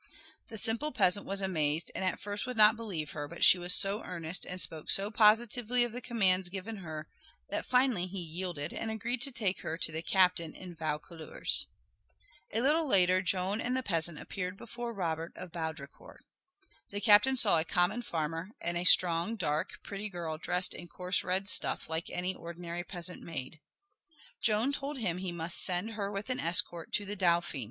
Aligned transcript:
The 0.47 0.57
simple 0.57 0.91
peasant 0.91 1.27
was 1.27 1.41
amazed 1.41 1.91
and 1.93 2.03
at 2.03 2.19
first 2.19 2.47
would 2.47 2.57
not 2.57 2.75
believe 2.75 3.11
her, 3.11 3.27
but 3.27 3.43
she 3.45 3.59
was 3.59 3.75
so 3.75 4.01
earnest 4.03 4.47
and 4.47 4.59
spoke 4.59 4.89
so 4.89 5.11
positively 5.11 5.83
of 5.83 5.91
the 5.91 6.01
commands 6.01 6.49
given 6.49 6.77
her 6.77 7.07
that 7.51 7.67
finally 7.67 8.07
he 8.07 8.17
yielded 8.19 8.73
and 8.73 8.89
agreed 8.89 9.21
to 9.21 9.31
take 9.31 9.59
her 9.61 9.77
to 9.77 9.91
the 9.91 10.01
captain 10.01 10.55
in 10.55 10.73
Vaucouleurs. 10.75 11.67
A 12.51 12.61
little 12.61 12.87
later 12.87 13.21
Joan 13.21 13.61
and 13.61 13.77
the 13.77 13.83
peasant 13.83 14.19
appeared 14.19 14.57
before 14.57 14.91
Robert 14.91 15.33
of 15.35 15.51
Baudricourt. 15.51 16.25
The 16.89 16.99
captain 16.99 17.37
saw 17.37 17.59
a 17.59 17.63
common 17.63 18.01
farmer 18.01 18.49
and 18.59 18.77
a 18.77 18.85
strong, 18.85 19.35
dark, 19.35 19.81
pretty 19.83 20.09
girl 20.09 20.39
dressed 20.39 20.73
in 20.73 20.87
coarse 20.87 21.23
red 21.23 21.47
stuff 21.47 21.87
like 21.91 22.09
any 22.09 22.33
ordinary 22.33 22.83
peasant 22.83 23.21
maid. 23.21 23.59
Joan 24.41 24.71
told 24.71 24.97
him 24.97 25.19
he 25.19 25.31
must 25.31 25.61
send 25.63 25.91
her 25.91 26.11
with 26.11 26.31
an 26.31 26.39
escort 26.39 26.91
to 26.93 27.05
the 27.05 27.15
Dauphin. 27.15 27.59